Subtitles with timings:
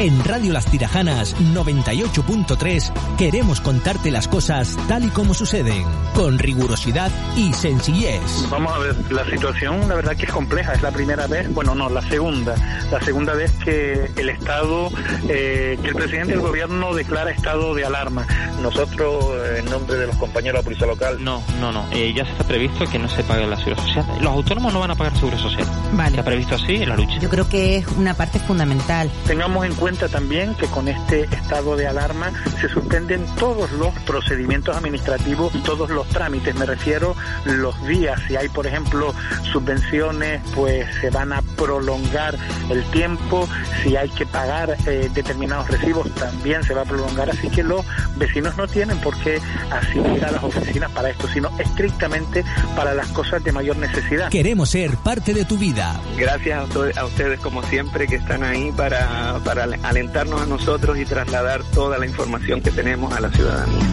[0.00, 7.10] En Radio Las Tirajanas 98.3 queremos contarte las cosas tal y como suceden, con rigurosidad
[7.36, 8.22] y sencillez.
[8.48, 11.74] Vamos a ver, la situación la verdad que es compleja, es la primera vez, bueno
[11.74, 12.54] no, la segunda,
[12.92, 14.88] la segunda vez que el Estado,
[15.28, 18.24] eh, que el presidente del gobierno declara estado de alarma.
[18.62, 21.24] Nosotros, en nombre de los compañeros de la policía local...
[21.24, 24.06] No, no, no, eh, ya se está previsto que no se pague la seguridad social.
[24.20, 25.66] Los autónomos no van a pagar seguridad social.
[25.92, 26.14] Vale.
[26.14, 27.18] Se ha previsto así en la lucha.
[27.18, 29.10] Yo creo que es una parte fundamental.
[29.26, 34.76] Tengamos en cuenta también que con este estado de alarma se suspenden todos los procedimientos
[34.76, 36.54] administrativos y todos los trámites.
[36.56, 38.20] Me refiero los días.
[38.28, 39.14] Si hay, por ejemplo,
[39.50, 42.36] subvenciones, pues se van a prolongar
[42.68, 43.48] el tiempo.
[43.82, 47.30] Si hay que pagar eh, determinados recibos, también se va a prolongar.
[47.30, 47.84] Así que los
[48.16, 52.44] vecinos no tienen por qué asistir a las oficinas para esto, sino estrictamente
[52.76, 54.28] para las cosas de mayor necesidad.
[54.28, 55.98] Queremos ser parte de tu vida.
[56.18, 61.62] Gracias a ustedes, como siempre, que están ahí para, para alentarnos a nosotros y trasladar
[61.72, 63.86] toda la información que tenemos a la ciudadanía.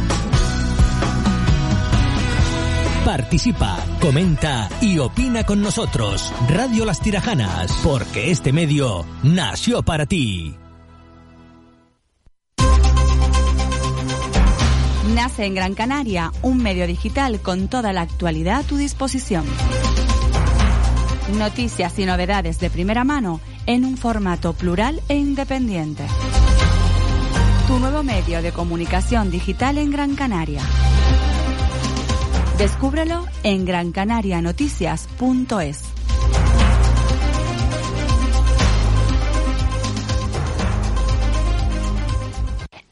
[3.06, 6.34] Participa, comenta y opina con nosotros.
[6.50, 10.56] Radio Las Tirajanas, porque este medio nació para ti.
[15.14, 19.46] Nace en Gran Canaria, un medio digital con toda la actualidad a tu disposición.
[21.38, 26.06] Noticias y novedades de primera mano en un formato plural e independiente.
[27.68, 30.62] Tu nuevo medio de comunicación digital en Gran Canaria.
[32.58, 35.84] Descúbrelo en grancanarianoticias.es.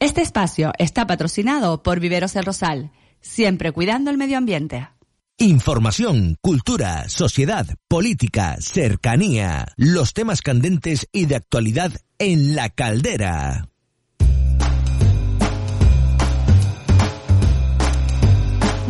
[0.00, 2.90] Este espacio está patrocinado por Viveros El Rosal,
[3.22, 4.86] siempre cuidando el medio ambiente.
[5.38, 13.68] Información, cultura, sociedad, política, cercanía, los temas candentes y de actualidad en la caldera.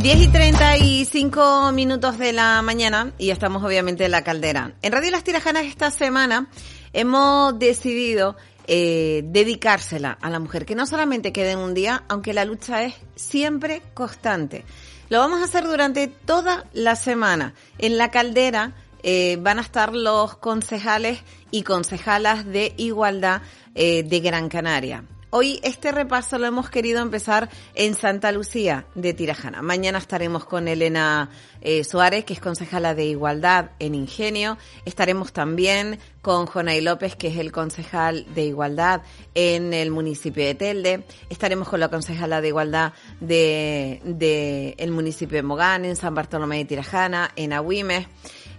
[0.02, 4.74] Diez y treinta y cinco minutos de la mañana y estamos obviamente en la caldera.
[4.82, 6.50] En Radio Las Tirajanas esta semana
[6.92, 12.34] hemos decidido eh, dedicársela a la mujer, que no solamente quede en un día, aunque
[12.34, 14.66] la lucha es siempre constante.
[15.14, 17.54] Lo vamos a hacer durante toda la semana.
[17.78, 18.72] En la caldera
[19.04, 21.20] eh, van a estar los concejales
[21.52, 23.40] y concejalas de igualdad
[23.76, 25.04] eh, de Gran Canaria.
[25.36, 29.62] Hoy este repaso lo hemos querido empezar en Santa Lucía de Tirajana.
[29.62, 31.28] Mañana estaremos con Elena
[31.60, 34.58] eh, Suárez, que es concejala de Igualdad en Ingenio.
[34.84, 39.02] Estaremos también con Jonay López, que es el concejal de Igualdad
[39.34, 41.04] en el municipio de Telde.
[41.28, 46.58] Estaremos con la concejala de Igualdad de, de el municipio de Mogán, en San Bartolomé
[46.58, 48.06] de Tirajana, en Agüimes.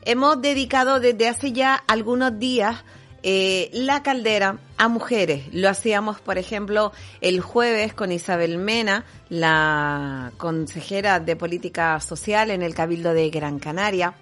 [0.02, 2.84] Hemos dedicado desde hace ya algunos días
[3.28, 5.52] eh, la caldera a mujeres.
[5.52, 6.92] Lo hacíamos, por ejemplo,
[7.22, 13.58] el jueves con Isabel Mena, la consejera de política social en el Cabildo de Gran
[13.58, 14.14] Canaria.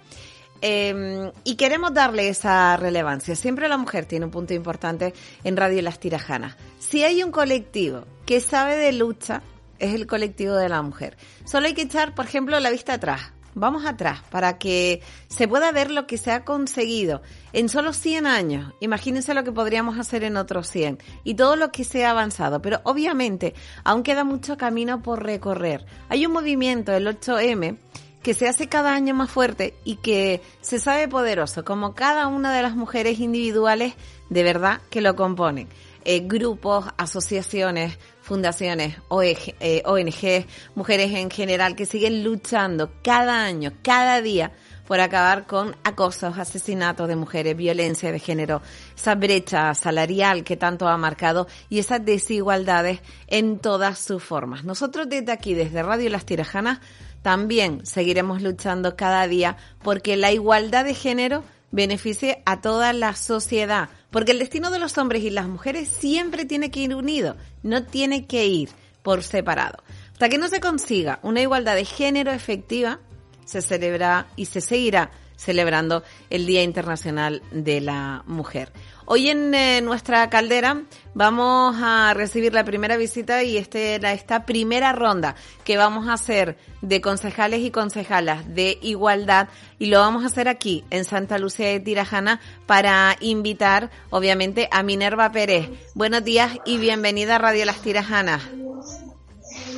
[0.62, 3.36] Eh, y queremos darle esa relevancia.
[3.36, 5.12] Siempre la mujer tiene un punto importante
[5.44, 6.56] en Radio Las Tirajanas.
[6.78, 9.42] Si hay un colectivo que sabe de lucha,
[9.78, 11.18] es el colectivo de la mujer.
[11.44, 15.72] Solo hay que echar, por ejemplo, la vista atrás vamos atrás para que se pueda
[15.72, 17.22] ver lo que se ha conseguido
[17.52, 18.72] en solo 100 años.
[18.80, 22.60] Imagínense lo que podríamos hacer en otros 100 y todo lo que se ha avanzado.
[22.60, 23.54] Pero obviamente
[23.84, 25.86] aún queda mucho camino por recorrer.
[26.08, 27.76] Hay un movimiento, el 8M,
[28.22, 32.54] que se hace cada año más fuerte y que se sabe poderoso, como cada una
[32.54, 33.94] de las mujeres individuales
[34.30, 35.68] de verdad que lo componen.
[36.06, 44.22] Eh, grupos, asociaciones, fundaciones, ONG, eh, mujeres en general que siguen luchando cada año, cada
[44.22, 44.50] día
[44.86, 48.62] por acabar con acosos, asesinatos de mujeres, violencia de género,
[48.96, 54.64] esa brecha salarial que tanto ha marcado y esas desigualdades en todas sus formas.
[54.64, 56.80] Nosotros desde aquí, desde Radio Las Tirajanas,
[57.20, 63.88] también seguiremos luchando cada día porque la igualdad de género beneficie a toda la sociedad,
[64.10, 67.82] porque el destino de los hombres y las mujeres siempre tiene que ir unido, no
[67.84, 68.68] tiene que ir
[69.02, 69.82] por separado.
[70.12, 73.00] Hasta que no se consiga una igualdad de género efectiva,
[73.44, 78.70] se celebra y se seguirá celebrando el Día Internacional de la Mujer.
[79.06, 84.92] Hoy en eh, nuestra caldera vamos a recibir la primera visita y este, esta primera
[84.92, 89.48] ronda que vamos a hacer de concejales y concejalas de igualdad
[89.78, 94.82] y lo vamos a hacer aquí en Santa Lucía de Tirajana para invitar obviamente a
[94.82, 95.68] Minerva Pérez.
[95.92, 98.42] Buenos días y bienvenida a Radio Las Tirajanas.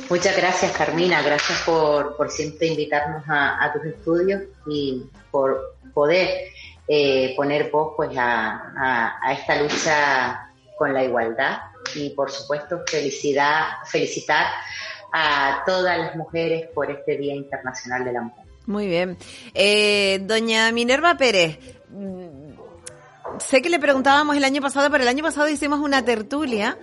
[0.09, 6.29] Muchas gracias Carmina, gracias por, por siempre invitarnos a, a tus estudios y por poder
[6.87, 11.57] eh, poner voz pues a, esta lucha con la igualdad
[11.95, 14.45] y por supuesto felicidad, felicitar
[15.11, 18.45] a todas las mujeres por este Día Internacional de la Mujer.
[18.65, 19.17] Muy bien.
[19.53, 21.57] Eh, doña Minerva Pérez,
[21.89, 26.77] mm, sé que le preguntábamos el año pasado, pero el año pasado hicimos una tertulia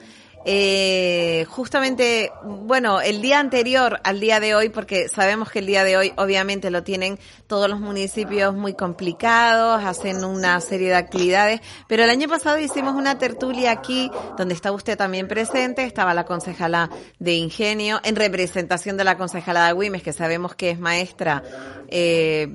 [0.47, 5.85] eh, justamente, bueno, el día anterior al día de hoy, porque sabemos que el día
[5.85, 11.61] de hoy obviamente lo tienen todos los municipios muy complicados, hacen una serie de actividades,
[11.89, 16.25] pero el año pasado hicimos una tertulia aquí, donde está usted también presente, estaba la
[16.25, 21.43] concejala de Ingenio, en representación de la concejala de Agüimes, que sabemos que es maestra
[21.89, 22.49] eh,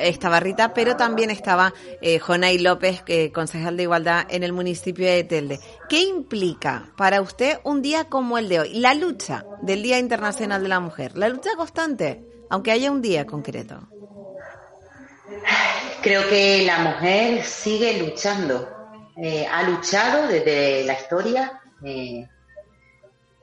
[0.00, 3.02] esta barrita, pero también estaba eh, Jonay López,
[3.32, 5.60] concejal de Igualdad en el municipio de Telde.
[5.88, 8.74] ¿Qué implica para usted un día como el de hoy?
[8.74, 13.26] La lucha del Día Internacional de la Mujer, la lucha constante, aunque haya un día
[13.26, 13.88] concreto.
[16.02, 18.68] Creo que la mujer sigue luchando.
[19.16, 21.60] Eh, ha luchado desde la historia.
[21.84, 22.28] Eh,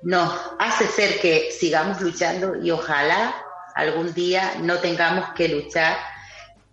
[0.04, 3.36] nos hace ser que sigamos luchando y ojalá
[3.76, 5.98] algún día no tengamos que luchar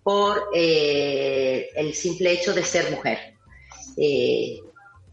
[0.03, 3.35] por eh, el simple hecho de ser mujer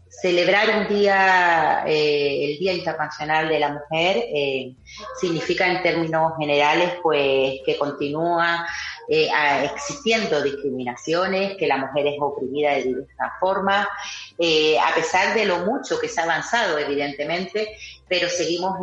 [0.09, 4.73] celebrar un día, eh, el Día Internacional de la Mujer, eh,
[5.19, 8.67] significa en términos generales, pues, que continúa
[9.07, 9.29] eh,
[9.63, 15.99] existiendo discriminaciones, que la mujer es oprimida de diversas formas, a pesar de lo mucho
[15.99, 17.75] que se ha avanzado, evidentemente,
[18.07, 18.77] pero seguimos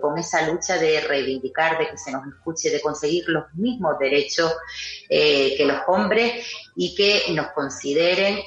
[0.00, 4.54] con esa lucha de reivindicar, de que se nos escuche, de conseguir los mismos derechos
[5.08, 6.46] que los hombres
[6.76, 8.38] y que nos consideren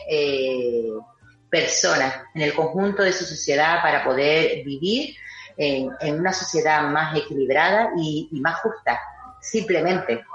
[1.56, 5.16] personas en el conjunto de su sociedad para poder vivir
[5.56, 9.00] en, una sociedad más equilibrada y, más justa,
[9.40, 10.26] simplemente.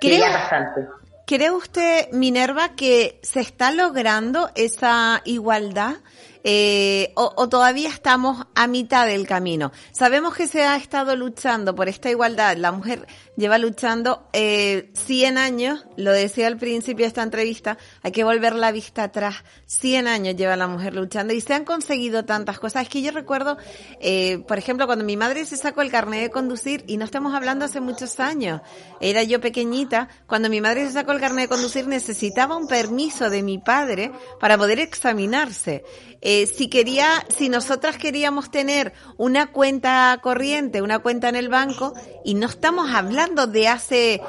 [0.00, 0.86] ¿Cree, bastante.
[1.26, 5.96] ¿Cree usted, Minerva, que se está logrando esa igualdad?
[6.44, 9.72] Eh, o, todavía estamos a mitad del camino.
[9.92, 12.56] Sabemos que se ha estado luchando por esta igualdad.
[12.56, 13.06] La mujer
[13.36, 18.54] lleva luchando eh, 100 años, lo decía al principio de esta entrevista, hay que volver
[18.54, 19.36] la vista atrás.
[19.66, 22.82] 100 años lleva la mujer luchando y se han conseguido tantas cosas.
[22.82, 23.56] Es que yo recuerdo,
[24.00, 27.34] eh, por ejemplo, cuando mi madre se sacó el carnet de conducir, y no estamos
[27.34, 28.60] hablando hace muchos años,
[29.00, 33.30] era yo pequeñita, cuando mi madre se sacó el carnet de conducir necesitaba un permiso
[33.30, 35.84] de mi padre para poder examinarse.
[36.30, 41.94] Eh, si quería, si nosotras queríamos tener una cuenta corriente, una cuenta en el banco,
[42.22, 44.20] y no estamos hablando de hace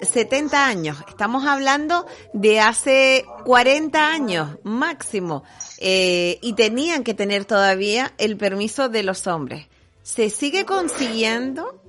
[0.00, 5.42] 70 mm, años, estamos hablando de hace 40 años máximo,
[5.78, 9.66] eh, y tenían que tener todavía el permiso de los hombres.
[10.04, 11.82] ¿Se sigue consiguiendo?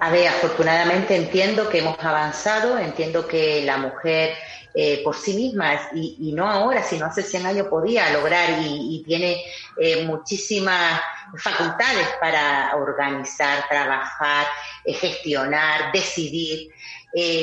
[0.00, 4.30] A ver, afortunadamente entiendo que hemos avanzado, entiendo que la mujer
[4.78, 9.42] eh, por sí misma, y, no ahora, sino hace 100 años podía lograr y, tiene
[9.80, 11.00] eh, muchísimas
[11.38, 14.46] facultades para organizar, trabajar,
[14.84, 16.68] eh, gestionar, decidir.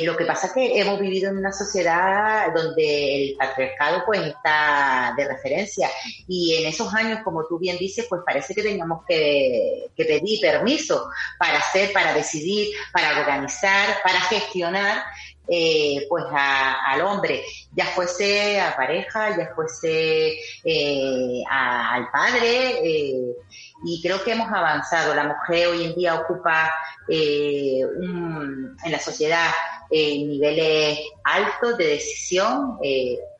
[0.05, 5.15] lo que pasa es que hemos vivido en una sociedad donde el patriarcado pues está
[5.17, 5.89] de referencia
[6.27, 11.09] y en esos años, como tú bien dices, pues parece que teníamos que pedir permiso
[11.39, 15.01] para hacer, para decidir, para organizar, para gestionar
[15.47, 17.43] eh, pues al hombre,
[17.73, 23.35] ya fuese a pareja, ya fuese eh, al padre, eh,
[23.83, 25.13] y creo que hemos avanzado.
[25.13, 26.71] La mujer hoy en día ocupa
[27.09, 29.49] en la sociedad
[29.91, 32.77] niveles altos de decisión,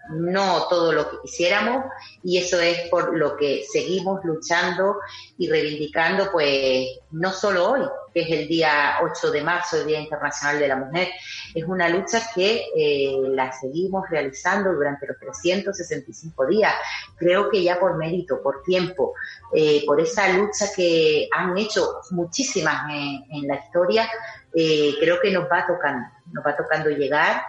[0.09, 1.85] no todo lo que quisiéramos
[2.23, 4.97] y eso es por lo que seguimos luchando
[5.37, 7.81] y reivindicando pues no solo hoy,
[8.13, 11.09] que es el día 8 de marzo, el Día Internacional de la Mujer,
[11.53, 16.73] es una lucha que eh, la seguimos realizando durante los 365 días,
[17.15, 19.13] creo que ya por mérito, por tiempo,
[19.53, 24.09] eh, por esa lucha que han hecho muchísimas en, la historia,
[24.53, 27.41] eh, creo que nos va tocando, nos va tocando llegar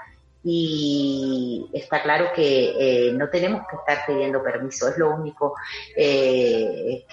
[0.42, 5.54] y está claro que no tenemos que estar pidiendo permiso, es lo único
[5.94, 7.04] que,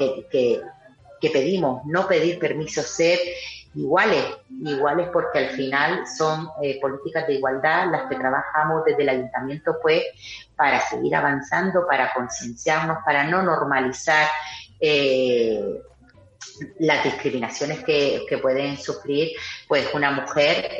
[1.29, 3.19] pedimos, no pedir permiso, ser
[3.73, 9.09] iguales, iguales porque al final son eh, políticas de igualdad las que trabajamos desde el
[9.09, 10.03] ayuntamiento pues
[10.55, 14.27] para seguir avanzando, para concienciarnos, para no normalizar
[16.79, 19.29] las discriminaciones que, que, pueden sufrir
[19.67, 20.71] pues una mujer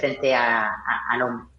[0.00, 1.50] frente a, al hombre.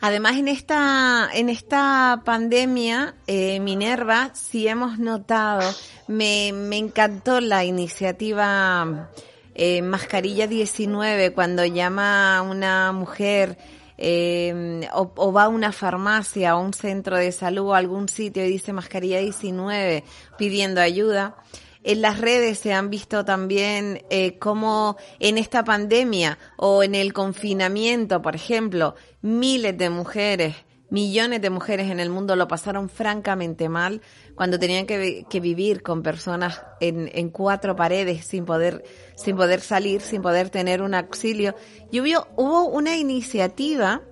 [0.00, 5.68] Además, en esta, en esta pandemia, eh, Minerva, si hemos notado,
[6.08, 9.10] me, me encantó la iniciativa
[9.54, 13.58] eh, Mascarilla 19, cuando llama a una mujer
[13.98, 18.48] eh, o, va a una farmacia, a un centro de salud, a algún sitio y
[18.48, 20.04] dice mascarilla 19
[20.38, 21.36] pidiendo ayuda.
[21.82, 27.12] En las redes se han visto también eh, cómo en esta pandemia o en el
[27.12, 30.54] confinamiento, por ejemplo, miles de mujeres
[30.90, 34.00] millones de mujeres en el mundo lo pasaron francamente mal
[34.34, 40.00] cuando tenían que, vivir con personas en, en, cuatro paredes sin poder, sin poder salir,
[40.00, 41.54] sin poder tener un auxilio.
[41.90, 44.02] Y hubo, una iniciativa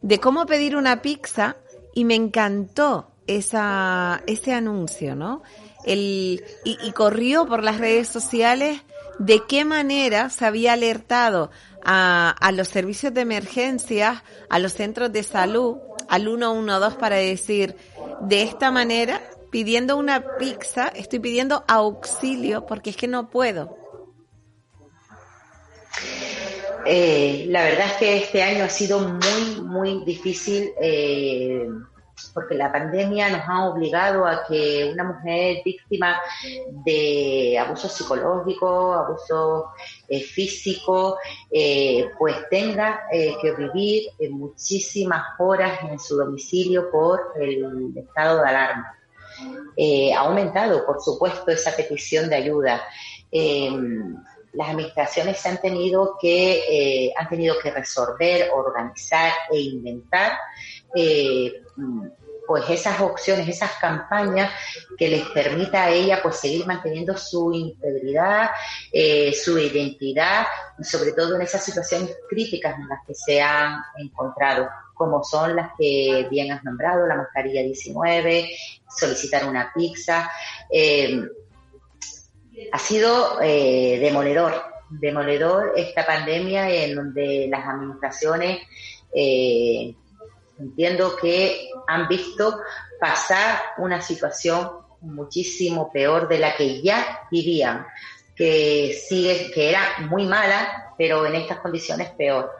[0.00, 1.56] de cómo pedir una pizza
[1.94, 5.42] y me encantó esa, ese anuncio, ¿no?
[5.84, 8.82] El, y corrió por las redes sociales
[9.18, 11.50] de qué manera se había alertado
[11.84, 17.76] a, a los servicios de emergencia, a los centros de salud, al 112 para decir,
[18.20, 23.76] de esta manera, pidiendo una pizza, estoy pidiendo auxilio porque es que no puedo.
[26.84, 30.72] Eh, la verdad es que este año ha sido muy, muy difícil.
[30.80, 31.66] Eh,
[32.32, 36.20] porque la pandemia nos ha obligado a que una mujer víctima
[36.84, 39.70] de abuso psicológico, abuso
[40.08, 41.18] eh, físico,
[41.50, 48.48] eh, pues tenga eh, que vivir muchísimas horas en su domicilio por el estado de
[48.48, 48.98] alarma.
[50.14, 52.82] ha aumentado, por supuesto, esa petición de ayuda
[53.30, 54.16] em,
[54.52, 60.32] las administraciones se han tenido que han tenido que resolver, organizar e inventar
[62.52, 64.52] pues esas opciones, esas campañas
[64.98, 68.50] que les permita a ella pues seguir manteniendo su integridad,
[68.92, 70.46] eh, su identidad,
[70.82, 75.70] sobre todo en esas situaciones críticas en las que se han encontrado, como son las
[75.78, 78.50] que bien has nombrado, la mascarilla 19,
[78.98, 80.30] solicitar una pizza.
[80.70, 81.22] Eh,
[82.70, 88.58] ha sido eh, demoledor, demoledor esta pandemia en donde las administraciones
[90.62, 92.60] Entiendo que han visto
[93.00, 97.84] pasar una situación muchísimo peor de la que ya vivían,
[98.36, 102.52] que sigue, que era muy mala, pero en estas condiciones peor.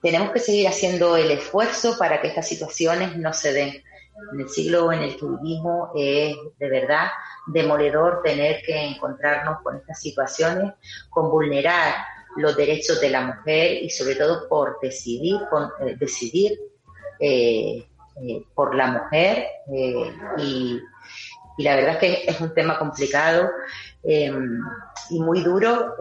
[0.00, 3.82] Tenemos que seguir haciendo el esfuerzo para que estas situaciones no se den.
[4.32, 7.08] En el siglo en el que vivimos es de verdad
[7.48, 10.72] demoledor tener que encontrarnos con estas situaciones,
[11.10, 11.94] con vulnerar
[12.36, 16.56] los derechos de la mujer y sobre todo por decidir, con, eh, decidir
[17.18, 20.80] eh, eh, por la mujer eh, y,
[21.58, 23.48] la verdad es que es un tema complicado
[24.02, 24.58] em,
[25.10, 25.94] y muy duro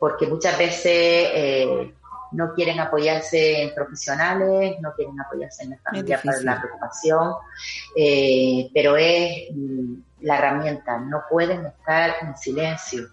[0.00, 1.88] porque muchas veces
[2.32, 7.34] no quieren apoyarse en profesionales, no quieren apoyarse en la familia para la preocupación,
[8.74, 13.06] pero es mm, la herramienta, no pueden estar en silencio.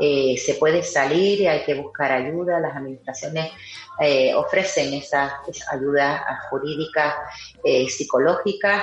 [0.00, 2.58] Eh, se puede salir y hay que buscar ayuda.
[2.58, 3.52] Las administraciones
[4.00, 5.32] eh, ofrecen esas,
[5.70, 7.14] ayudas jurídicas,
[7.62, 8.82] eh, psicológicas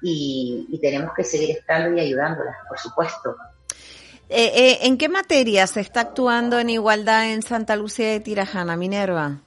[0.00, 3.36] y, tenemos que seguir estando y ayudándolas, por supuesto.
[4.28, 9.40] ¿En qué materia se está actuando en igualdad en Santa Lucía de Tirajana, Minerva?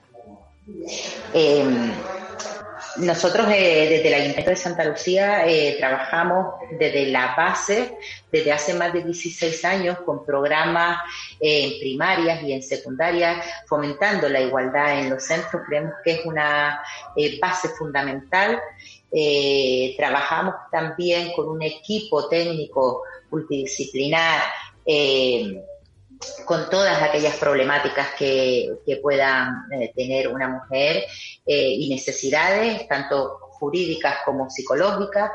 [2.97, 7.97] Nosotros eh, desde el Ayuntamiento de Santa Lucía eh, trabajamos desde la base,
[8.31, 10.99] desde hace más de 16 años, con programas
[11.39, 15.63] eh, en primarias y en secundarias, fomentando la igualdad en los centros.
[15.67, 16.81] Creemos que es una
[17.41, 18.59] base fundamental.
[19.97, 24.41] trabajamos también con un equipo técnico multidisciplinar
[26.45, 28.69] con todas aquellas problemáticas que,
[29.01, 31.03] puedan eh, tener una mujer
[31.45, 35.31] eh, y necesidades, tanto jurídicas como psicológicas.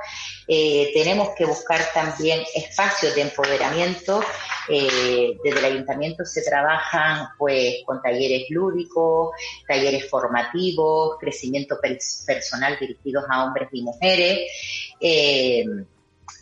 [0.47, 4.23] Eh, tenemos que buscar también espacios de empoderamiento.
[4.69, 9.31] desde el ayuntamiento se trabajan pues con talleres lúdicos,
[9.67, 14.39] talleres formativos, crecimiento personal dirigidos a hombres y mujeres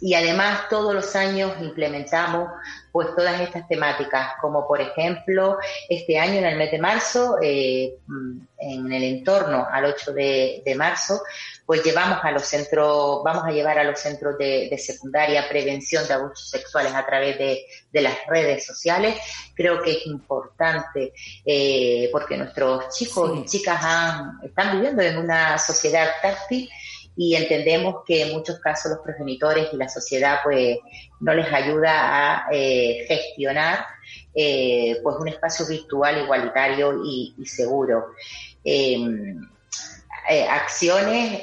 [0.01, 2.49] y además todos los años implementamos
[2.99, 5.57] pues todas estas temáticas, como por ejemplo
[5.89, 7.95] este año en el mes de marzo, eh,
[8.59, 11.23] en el entorno al 8 de, marzo,
[11.65, 16.15] pues llevamos a los centros, vamos a llevar a los centros de, secundaria prevención de
[16.15, 19.15] abusos sexuales a través de, las redes sociales.
[19.55, 21.13] Creo que es importante
[21.47, 26.69] eh, porque nuestros chicos y chicas han, están viviendo en una sociedad táctil
[27.21, 30.79] y entendemos que en muchos casos los progenitores y la sociedad pues
[31.19, 33.85] no les ayuda a eh, gestionar
[34.33, 38.13] eh, pues un espacio virtual igualitario y, seguro.
[38.63, 39.49] Em,
[40.31, 41.41] eh, acciones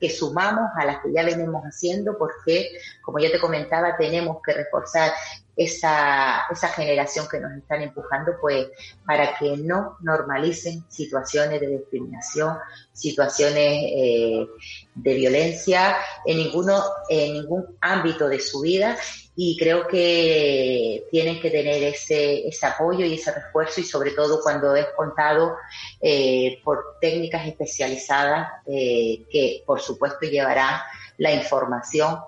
[0.00, 2.70] que sumamos a las que ya venimos haciendo porque,
[3.02, 5.12] como ya te comentaba, tenemos que reforzar
[5.60, 8.68] esa, esa generación que nos están empujando, pues
[9.04, 12.56] para que no normalicen situaciones de discriminación,
[12.94, 14.46] situaciones eh,
[14.94, 18.96] de violencia en ninguno, en ningún ámbito de su vida.
[19.36, 24.40] Y creo que tienen que tener ese, ese apoyo y ese refuerzo y sobre todo
[24.42, 25.56] cuando es contado
[26.00, 30.80] eh, por técnicas especializadas eh, que por supuesto llevarán
[31.18, 32.18] la información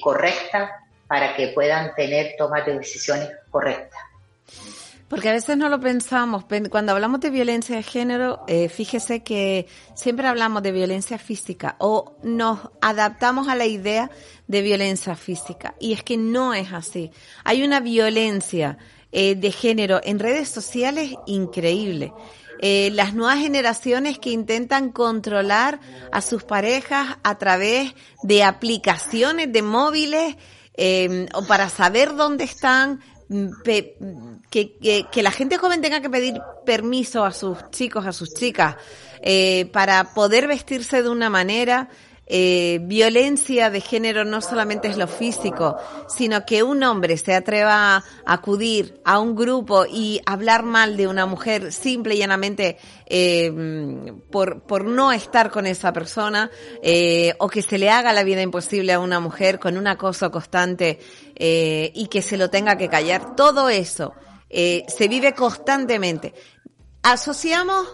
[0.00, 4.00] correcta para que puedan tener tomas de decisiones correctas.
[5.08, 6.44] Porque a veces no lo pensamos.
[6.68, 12.16] Cuando hablamos de violencia de género, eh, fíjese que siempre hablamos de violencia física o
[12.24, 14.10] nos adaptamos a la idea
[14.48, 15.76] de violencia física.
[15.78, 17.12] Y es que no es así.
[17.44, 18.78] Hay una violencia
[19.12, 22.12] eh, de género en redes sociales increíble.
[22.60, 25.78] Eh, las nuevas generaciones que intentan controlar
[26.10, 30.36] a sus parejas a través de aplicaciones de móviles
[31.34, 33.50] o para saber dónde están, Mm,
[34.50, 38.76] que, que, la gente joven tenga que pedir permiso a sus chicos, a sus chicas,
[39.20, 41.88] eh, para poder vestirse de una manera
[42.26, 45.76] eh, violencia de género no solamente es lo físico,
[46.08, 51.06] sino que un hombre se atreva a acudir a un grupo y hablar mal de
[51.06, 56.50] una mujer simple y llanamente eh, por, por no estar con esa persona,
[56.82, 60.30] eh, o que se le haga la vida imposible a una mujer con un acoso
[60.30, 60.98] constante
[61.34, 63.36] eh, y que se lo tenga que callar.
[63.36, 64.14] Todo eso
[64.50, 66.34] eh, se vive constantemente.
[67.02, 67.86] Asociamos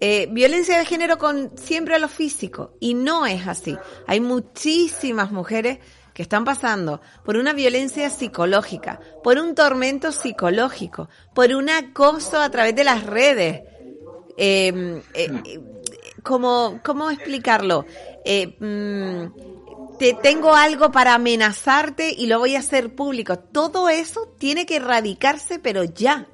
[0.00, 3.76] eh, violencia de género con siempre a lo físico y no es así.
[4.06, 5.78] Hay muchísimas mujeres
[6.14, 12.50] que están pasando por una violencia psicológica, por un tormento psicológico, por un acoso a
[12.50, 13.62] través de las redes.
[14.38, 15.60] Em, eh, eh,
[16.22, 17.84] ¿cómo, ¿Cómo explicarlo?
[18.24, 19.26] Mm,
[19.98, 23.38] te tengo algo para amenazarte y lo voy a hacer público.
[23.38, 26.26] Todo eso tiene que erradicarse, pero ya.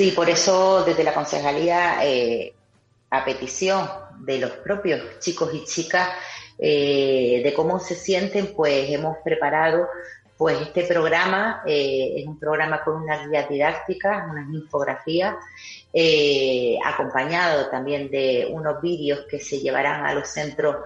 [0.00, 2.54] Sí, por eso desde la concejalía, eh,
[3.10, 3.86] a petición
[4.20, 6.08] de los propios chicos y chicas,
[6.58, 9.88] eh, de cómo se sienten, pues hemos preparado
[10.38, 15.34] pues este programa, eh, es un programa con unas guías didácticas, unas infografías,
[16.82, 20.76] acompañado también de unos vídeos que se llevarán a los centros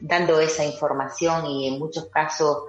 [0.00, 2.66] dando esa información y en muchos casos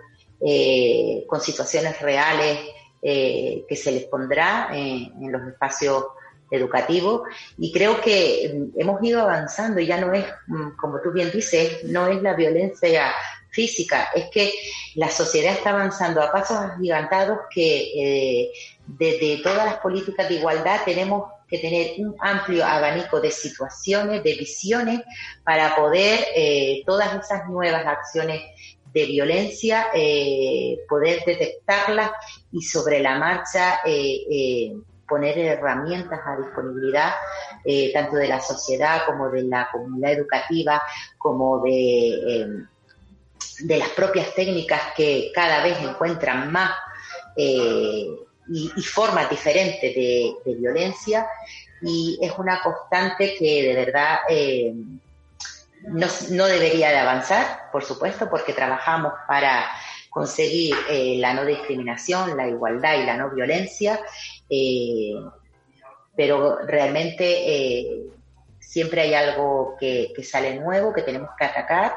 [1.27, 2.57] con situaciones reales
[3.01, 6.05] eh, que se les pondrá en, los espacios
[6.49, 7.23] educativos.
[7.57, 11.31] Y creo que mm, hemos ido avanzando y ya no es, mm, como tú bien
[11.31, 13.13] dices, no es la violencia
[13.49, 14.51] física, es que
[14.95, 18.51] la sociedad está avanzando a pasos agigantados que eh,
[18.85, 24.35] desde todas las políticas de igualdad tenemos que tener un amplio abanico de situaciones, de
[24.35, 25.01] visiones,
[25.43, 28.41] para poder eh, todas esas nuevas acciones
[28.97, 32.11] de violencia, eh, poder detectarlas
[32.51, 34.73] y sobre la marcha eh, eh,
[35.07, 37.13] poner herramientas a disponibilidad
[37.93, 40.81] tanto de la sociedad como de la comunidad educativa,
[41.17, 42.65] como de,
[43.59, 46.71] de las propias técnicas que cada vez encuentran más
[47.35, 51.27] y, formas diferentes de, de, violencia.
[51.81, 54.19] Y es una constante que de verdad
[55.83, 59.65] no, no, debería de avanzar, por supuesto, porque trabajamos para
[60.09, 63.99] conseguir eh, la no discriminación, la igualdad y la no violencia,
[64.49, 65.13] eh,
[66.15, 68.07] pero realmente eh,
[68.59, 71.93] siempre hay algo que, sale nuevo, que tenemos que atacar.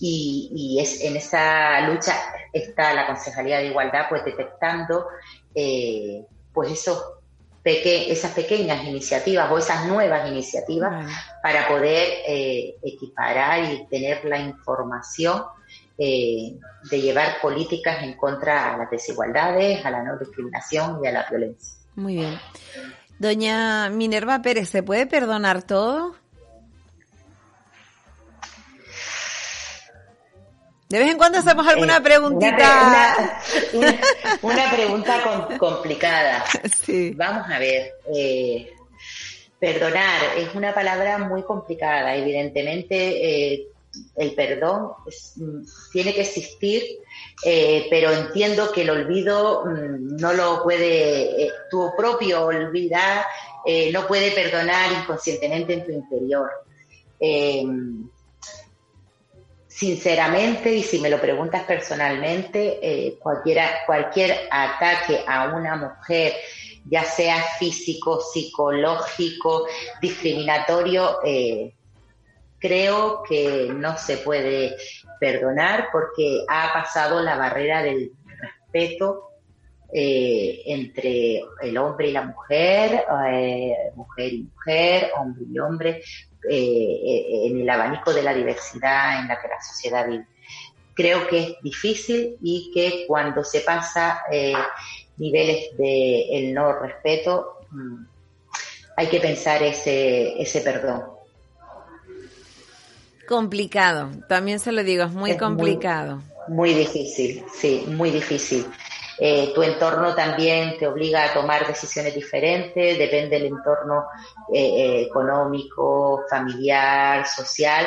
[0.00, 2.14] Y, es en esa lucha
[2.52, 5.06] está la Concejalía de Igualdad pues detectando
[6.52, 7.00] pues esos
[7.64, 11.10] esas pequeñas iniciativas o esas nuevas iniciativas
[11.42, 15.42] para poder eh, equiparar y tener la información
[15.96, 16.56] eh,
[16.90, 21.26] de llevar políticas en contra a las desigualdades, a la no discriminación y a la
[21.28, 21.78] violencia.
[21.94, 22.38] Muy bien.
[23.18, 26.16] Doña Minerva Pérez, ¿se puede perdonar todo?
[30.94, 33.40] De vez en cuando hacemos alguna eh, preguntita.
[34.42, 35.18] Una, pregunta
[35.58, 36.44] complicada.
[37.16, 37.94] Vamos a ver.
[38.14, 38.72] Eh,
[39.58, 42.14] perdonar es una palabra muy complicada.
[42.14, 43.66] Evidentemente, eh,
[44.14, 44.92] el perdón
[45.34, 46.84] mm, tiene que existir,
[47.90, 53.24] pero entiendo que el olvido mm, no lo puede, tu propio olvidar,
[53.92, 56.50] no puede perdonar inconscientemente en tu interior
[59.74, 66.32] sinceramente, y si me lo preguntas personalmente, eh, cualquier ataque a una mujer,
[66.84, 69.66] ya sea físico, psicológico,
[70.00, 71.74] discriminatorio, eh,
[72.56, 74.76] creo que no se puede
[75.18, 79.30] perdonar porque ha pasado la barrera del respeto
[79.92, 86.02] eh, entre el hombre y la mujer, eh, mujer y mujer, hombre y hombre,
[86.50, 90.26] eh, en el abanico de la diversidad en la que la sociedad vive.
[90.94, 94.22] Creo que es difícil y que cuando se pasa
[95.16, 98.04] niveles de el no respeto, mm,
[98.96, 101.02] hay que pensar ese, ese perdón.
[103.26, 106.22] Complicado, también se lo digo, es muy complicado.
[106.48, 108.66] muy, difícil, sí, muy difícil.
[109.18, 114.06] Eh, tu entorno también te obliga a tomar decisiones diferentes, depende del entorno
[114.52, 117.86] eh, eh, económico, familiar, social.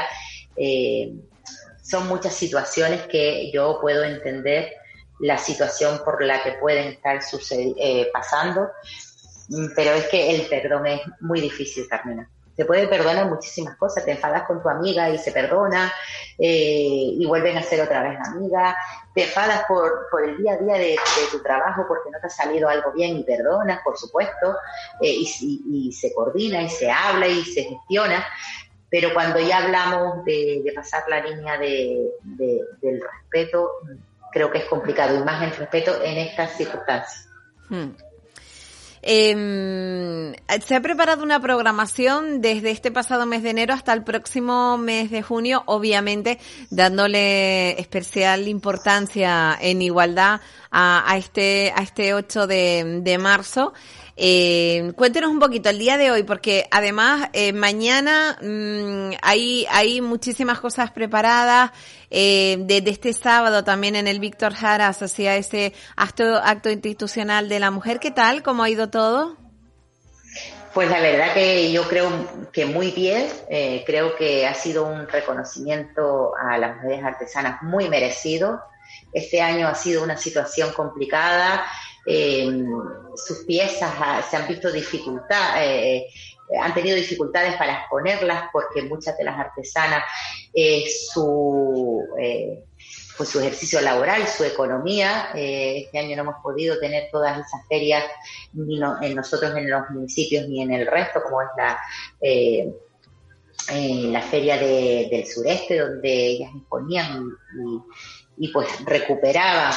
[1.83, 4.73] son muchas situaciones que yo puedo entender
[5.19, 7.19] la situación por la que pueden estar
[8.13, 8.69] pasando,
[9.75, 14.11] pero es que el perdón es muy difícil, Carmina te puede perdonar muchísimas cosas, te
[14.11, 15.93] enfadas con tu amiga y se perdona,
[16.39, 18.75] eh, y vuelven a ser otra vez amiga,
[19.13, 20.97] te enfadas por, por el día a día de,
[21.31, 24.55] tu trabajo porque no te ha salido algo bien y perdonas, por supuesto,
[24.99, 28.25] eh, y, se coordina y se habla y se gestiona,
[28.89, 33.69] pero cuando ya hablamos de, pasar la línea de, del respeto,
[34.31, 37.29] creo que es complicado, y más el respeto en estas circunstancias.
[37.69, 37.91] Hmm.
[39.09, 44.77] Eh, se ha preparado una programación desde este pasado mes de enero hasta el próximo
[44.77, 46.39] mes de junio, obviamente
[46.71, 50.41] dándole especial importancia en igualdad
[50.71, 53.73] a, este a este 8 de, de marzo.
[54.19, 60.01] Eh, cuéntenos un poquito el día de hoy, porque además eh, mañana mmm, hay, hay
[60.01, 61.71] muchísimas cosas preparadas.
[62.09, 67.59] Eh, desde este sábado también en el Víctor Jara hacia ese acto, acto institucional de
[67.59, 67.99] la mujer.
[67.99, 68.43] ¿Qué tal?
[68.43, 69.35] ¿Cómo ha ido todo?
[70.73, 72.09] Pues la verdad que yo creo
[72.51, 77.89] que muy bien, eh, creo que ha sido un reconocimiento a las mujeres artesanas muy
[77.89, 78.61] merecido.
[79.11, 81.65] Este año ha sido una situación complicada,
[82.09, 82.63] eh,
[83.17, 83.91] sus piezas
[84.29, 86.07] se han visto dificultad, eh, eh,
[86.57, 90.03] han tenido dificultades para exponerlas porque muchas de las artesanas
[91.13, 92.07] su
[93.17, 95.31] pues su ejercicio laboral, su economía.
[95.33, 98.03] este año no hemos podido tener todas esas ferias
[98.53, 101.79] ni en nosotros en los municipios ni en el resto, como es la
[104.13, 107.27] la feria del sureste, donde ellas exponían
[108.37, 109.73] y, y pues recuperaban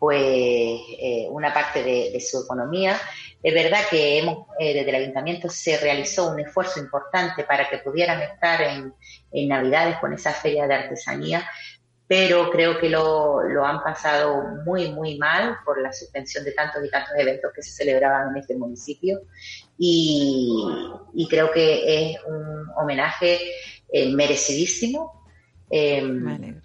[0.00, 2.98] pues eh, una parte de, su economía.
[3.42, 7.78] Es verdad que hemos, eh, desde el ayuntamiento se realizó un esfuerzo importante para que
[7.78, 8.94] pudieran estar en,
[9.46, 11.46] Navidades con esa feria de artesanía,
[12.06, 16.82] pero creo que lo, lo, han pasado muy, muy mal por la suspensión de tantos
[16.84, 19.20] y tantos eventos que se celebraban en este municipio
[19.78, 23.38] y, creo que es un homenaje
[23.92, 25.26] eh, merecidísimo.
[25.68, 26.60] Em,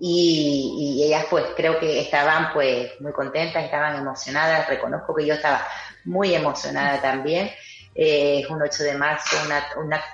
[0.00, 5.66] y, ellas pues creo que estaban pues muy contentas, estaban emocionadas, reconozco que yo estaba
[6.04, 7.50] muy emocionada también.
[7.94, 9.36] Eh, es un 8 de marzo,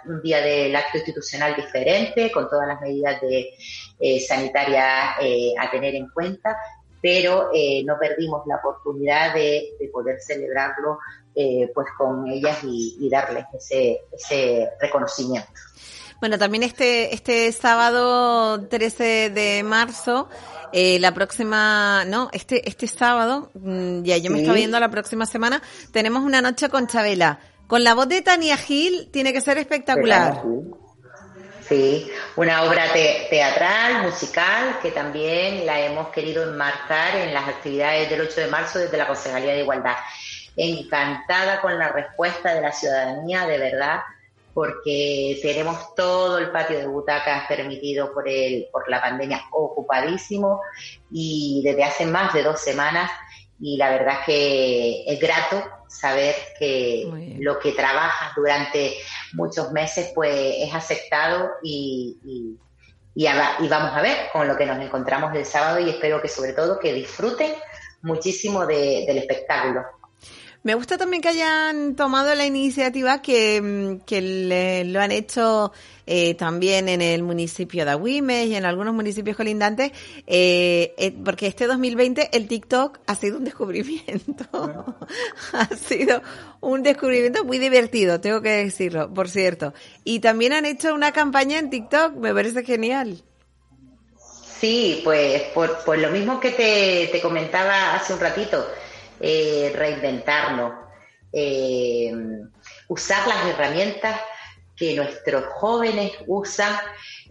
[0.07, 3.51] un día del acto institucional diferente, con todas las medidas de
[3.99, 6.57] eh, sanitarias eh, a tener en cuenta,
[7.03, 7.51] pero
[7.85, 10.99] no perdimos la oportunidad de, poder celebrarlo
[11.75, 15.51] pues con ellas y, y darles ese, ese reconocimiento.
[16.25, 20.31] Bueno, también este, este sábado 13 de marzo,
[20.73, 25.27] eh, la próxima, no, este, este sábado, mm, ya yo me estaba viendo la próxima
[25.27, 25.61] semana,
[25.93, 27.41] tenemos una noche con Chabela.
[27.67, 30.41] Con la voz de Tania Gil tiene que ser espectacular.
[31.69, 32.85] Sí, una obra
[33.29, 38.79] teatral, musical, que también la hemos querido enmarcar en las actividades del 8 de marzo
[38.79, 39.97] desde la Concejalía de Igualdad.
[40.57, 44.01] Encantada con la respuesta de la ciudadanía, de verdad
[44.55, 50.61] porque tenemos todo el patio de butacas permitido por, el, por la pandemia ocupadísimo
[51.11, 53.11] y desde hace más de dos semanas
[53.61, 58.95] y la verdad es que es grato saber que lo que trabajas durante
[59.33, 62.59] muchos meses pues es aceptado y, y,
[63.15, 66.53] y, vamos a ver con lo que nos encontramos el sábado y espero que sobre
[66.53, 67.53] todo que disfruten
[68.03, 69.83] muchísimo del espectáculo.
[70.65, 75.73] Me gusta también que hayan tomado la iniciativa que, mm, que lo han hecho
[76.07, 79.93] eh, también en el municipio de Agüimes y en algunos municipios colindantes,
[80.27, 84.97] eh, eh, porque este 2020 el TikTok ha sido un descubrimiento.
[85.53, 86.23] ha sido
[86.63, 89.75] un descubrimiento muy divertido, tengo que decirlo, por cierto.
[90.03, 93.23] Y también han hecho una campaña en TikTok, me parece genial.
[94.61, 98.67] Sí, pues por, por lo mismo que te, te comentaba hace un ratito
[99.21, 100.73] eh, reinventarnos,
[101.33, 102.13] eh,
[102.89, 104.21] usar las herramientas
[104.77, 106.75] que nuestros jóvenes usan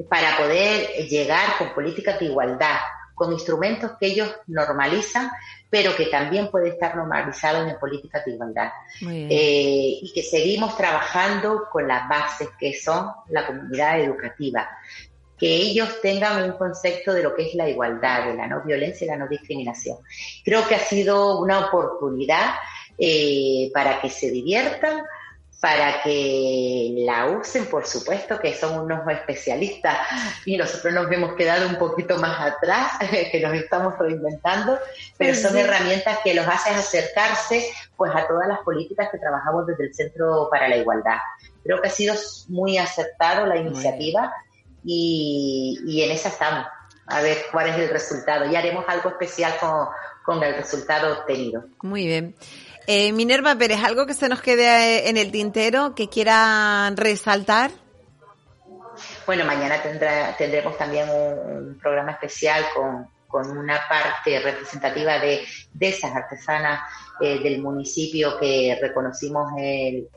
[0.09, 2.77] para poder llegar con políticas de igualdad,
[3.13, 5.29] con instrumentos que ellos normalizan,
[5.69, 8.71] pero que también puede estar normalizado en políticas de igualdad.
[9.01, 14.69] Eh, y que seguimos trabajando con las bases que son la comunidad educativa,
[15.43, 19.03] que ellos tengan un concepto de lo que es la igualdad, de la no violencia
[19.03, 19.97] y la no discriminación.
[20.41, 22.53] Creo que ha sido una oportunidad
[22.97, 25.03] eh, para que se diviertan,
[25.59, 29.97] para que la usen, por supuesto, que son unos especialistas
[30.45, 32.93] y nosotros nos hemos quedado un poquito más atrás,
[33.29, 34.79] que nos estamos reinventando,
[35.17, 39.87] pero son herramientas que los hacen acercarse pues a todas las políticas que trabajamos desde
[39.87, 41.17] el Centro para la Igualdad.
[41.65, 42.15] Creo que ha sido
[42.47, 44.33] muy acertado la iniciativa
[44.83, 46.65] y, y, en esa estamos.
[47.07, 48.49] A ver cuál es el resultado.
[48.49, 49.87] Y haremos algo especial con,
[50.23, 51.65] con el resultado obtenido.
[51.81, 52.35] Muy bien.
[52.87, 57.71] Eh, Minerva Pérez, ¿algo que se nos quede en el tintero que quieran resaltar?
[59.25, 63.07] Bueno, mañana tendrá, tendremos también un, programa especial con,
[63.41, 65.43] una parte representativa de,
[65.79, 66.79] esas artesanas
[67.19, 70.07] eh, del municipio que reconocimos el,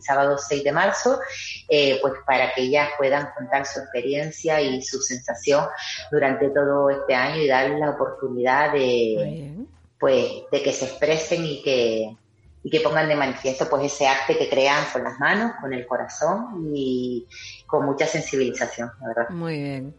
[0.00, 1.20] sábado 6 de marzo,
[1.68, 5.66] eh, pues para que ellas puedan contar su experiencia y su sensación
[6.10, 9.52] durante todo este año y dar la oportunidad de,
[9.98, 12.16] pues de que se expresen y que,
[12.62, 15.86] y que pongan de manifiesto pues ese arte que crean con las manos, con el
[15.86, 17.24] corazón y
[17.64, 19.28] con mucha sensibilización, la verdad.
[19.30, 19.94] Muy bien,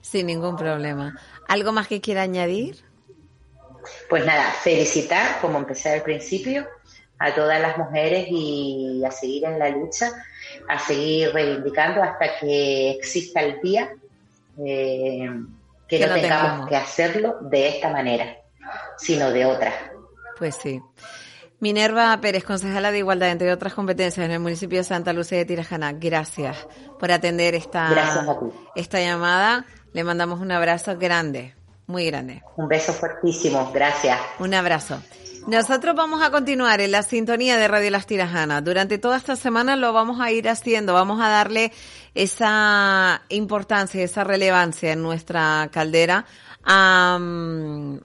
[0.00, 1.16] sin ningún problema.
[1.48, 2.84] ¿Algo más que quiera añadir?
[4.08, 6.66] Pues nada, felicitar, como empecé al principio,
[7.18, 10.10] a todas las mujeres y a seguir en la lucha,
[10.68, 13.90] a seguir reivindicando hasta que exista el día
[14.64, 15.30] eh,
[15.88, 18.38] que, no tengamos que hacerlo de esta manera
[18.98, 19.72] sino de otra.
[20.38, 20.80] Pues sí.
[21.60, 25.44] Minerva Pérez, concejala de Igualdad, entre otras competencias en el municipio de Santa Lucía de
[25.44, 26.68] Tirajana, gracias
[27.00, 28.36] por atender esta,
[28.76, 29.66] esta llamada.
[29.92, 31.54] Le mandamos un abrazo grande,
[31.86, 32.42] muy grande.
[32.56, 34.18] Un beso fuertísimo, gracias.
[34.38, 35.00] Un abrazo.
[35.48, 38.62] Nosotros vamos a continuar en la sintonía de Radio Las Tirajanas.
[38.62, 41.72] Durante toda esta semana lo vamos a ir haciendo, vamos a darle
[42.18, 46.26] esa importancia, esa relevancia en nuestra caldera
[46.64, 47.16] a,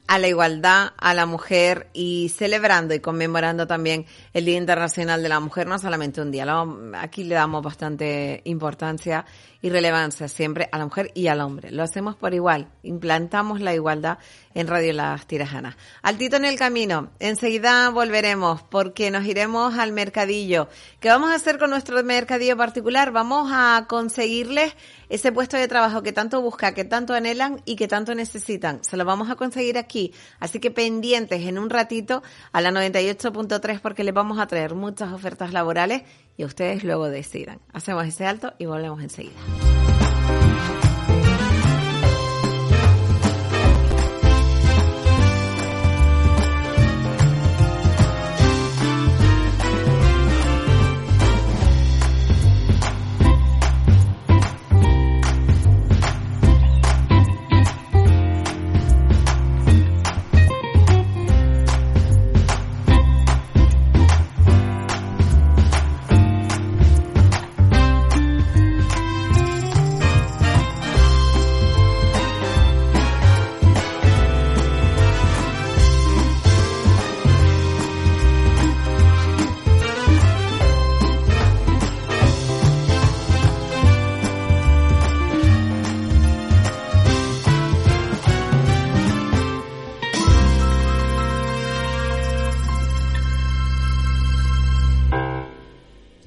[0.08, 5.30] a, la igualdad, a la mujer y celebrando y conmemorando también el Día Internacional de
[5.30, 6.46] la Mujer, no solamente un día,
[6.94, 9.26] aquí le damos bastante importancia
[9.64, 11.72] y relevancia siempre a la mujer y al hombre.
[11.72, 14.18] Lo hacemos por igual, implantamos la igualdad
[14.54, 15.76] en Radio Las Tirajanas.
[16.02, 20.68] Altito en el camino, enseguida volveremos porque nos iremos al mercadillo.
[21.00, 23.12] ¿Qué vamos a hacer con nuestro mercadillo particular?
[23.12, 24.76] Vamos a conseguirles
[25.08, 28.84] ese puesto de trabajo que tanto busca, que tanto anhelan y que tanto necesitan.
[28.84, 30.14] Se lo vamos a conseguir aquí.
[30.42, 35.14] Así que pendientes en un ratito a la 98.3 porque les vamos a traer muchas
[35.14, 36.04] ofertas laborales
[36.36, 37.60] y ustedes luego decidan.
[37.72, 39.40] Hacemos ese alto y volvemos enseguida.